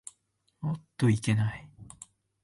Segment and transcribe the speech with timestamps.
[0.63, 1.69] おっといけない。